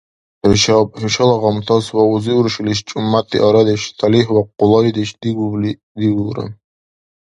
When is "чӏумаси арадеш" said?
2.87-3.81